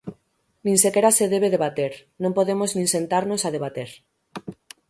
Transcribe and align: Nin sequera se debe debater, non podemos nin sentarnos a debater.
Nin 0.65 0.77
sequera 0.83 1.11
se 1.17 1.25
debe 1.33 1.49
debater, 1.55 1.93
non 2.23 2.35
podemos 2.37 2.69
nin 2.77 2.87
sentarnos 2.95 3.41
a 3.43 3.53
debater. 3.55 3.89